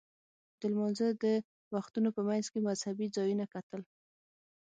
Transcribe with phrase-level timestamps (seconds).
[0.59, 1.25] د لمانځه د
[1.75, 3.81] وختونو په منځ کې مذهبي ځایونه کتل.